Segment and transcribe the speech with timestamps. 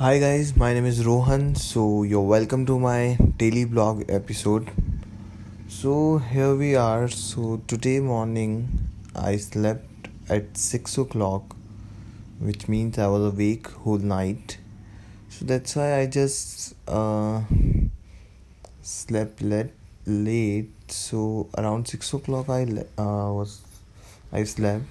[0.00, 1.56] Hi guys, my name is Rohan.
[1.56, 4.70] So you're welcome to my daily blog episode.
[5.66, 7.08] So here we are.
[7.08, 11.56] So today morning I slept at six o'clock,
[12.38, 14.58] which means I was awake whole night.
[15.30, 17.40] So that's why I just uh,
[18.82, 19.72] slept late.
[20.06, 20.92] Late.
[20.92, 22.62] So around six o'clock I
[22.96, 23.62] uh, was
[24.32, 24.84] I slept.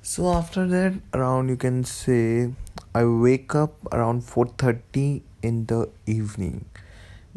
[0.00, 2.50] So after that, around you can say
[2.96, 6.64] I wake up around 4:30 in the evening,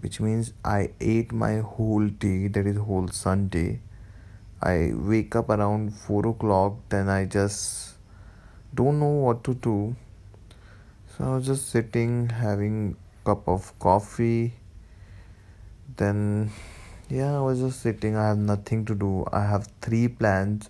[0.01, 2.47] which means I ate my whole day.
[2.47, 3.79] That is whole Sunday.
[4.61, 6.75] I wake up around four o'clock.
[6.89, 7.95] Then I just
[8.81, 9.95] don't know what to do.
[11.13, 12.95] So I was just sitting having
[13.29, 14.53] cup of coffee.
[16.03, 16.51] Then
[17.09, 18.15] yeah, I was just sitting.
[18.15, 19.25] I have nothing to do.
[19.31, 20.69] I have three plans.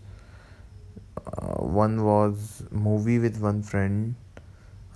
[1.26, 4.16] Uh, one was movie with one friend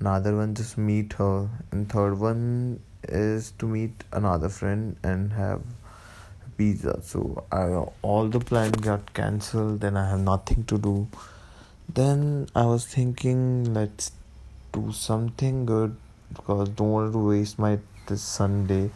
[0.01, 1.47] another one just meet her.
[1.71, 5.61] And third one is to meet another friend and have
[6.57, 6.99] pizza.
[7.01, 7.65] So I,
[8.01, 9.81] all the plans got cancelled.
[9.81, 11.07] Then i have nothing to do.
[11.93, 14.11] Then i was thinking let's
[14.73, 15.95] do something good.
[16.33, 17.77] Because don't want to waste my
[18.07, 18.89] this sunday.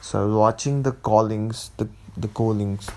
[0.00, 2.88] So i was watching the callings the the callings.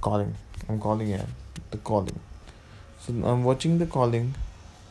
[0.00, 0.34] Calling.
[0.68, 1.24] I'm calling yeah
[1.70, 2.20] the calling.
[3.00, 4.34] So i'm watching the calling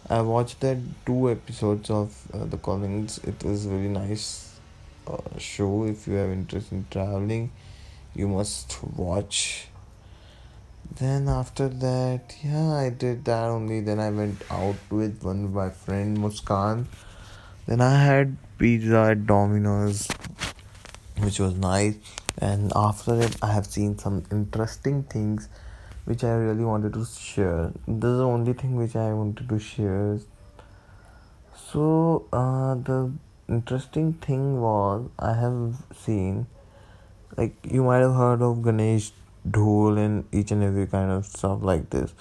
[0.10, 3.18] I watched that two episodes of uh, The Callings.
[3.26, 4.58] It was very nice
[5.06, 5.84] uh, show.
[5.84, 7.52] If you have interest in traveling,
[8.16, 9.68] you must watch.
[10.96, 13.82] Then after that, yeah, I did that only.
[13.82, 16.86] Then I went out with one of my friend Muskan.
[17.66, 20.08] Then I had pizza at Domino's,
[21.20, 21.96] which was nice.
[22.38, 25.50] And after that, I have seen some interesting things
[26.08, 27.74] which I really wanted to share.
[27.86, 30.20] This is the only thing which I wanted to share.
[31.70, 33.12] So uh, the
[33.50, 36.48] interesting thing was I have seen
[37.36, 39.12] like you might have heard of Ganesh
[39.50, 42.14] Dhol and each and every kind of stuff like this.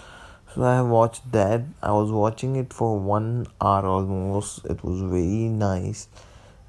[0.52, 1.62] So I have watched that.
[1.80, 4.64] I was watching it for one hour almost.
[4.64, 6.08] It was very nice.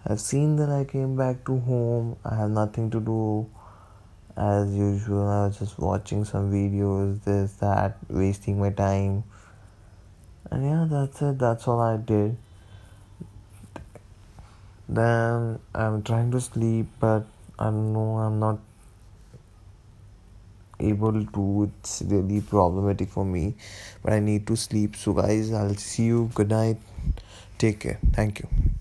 [0.05, 2.17] I've seen that I came back to home.
[2.23, 3.49] I have nothing to do
[4.37, 9.23] as usual i was just watching some videos this that wasting my time.
[10.51, 11.39] And yeah that's it.
[11.39, 12.37] That's all i did.
[14.87, 17.25] Then i'm trying to sleep but
[17.57, 18.59] i don't know i'm not
[20.79, 21.71] able to.
[21.81, 23.55] It's really problematic for me
[24.03, 24.95] but i need to sleep.
[24.95, 26.29] So guys i'll see you.
[26.35, 26.77] Good night.
[27.57, 27.99] Take care.
[28.13, 28.76] Thank you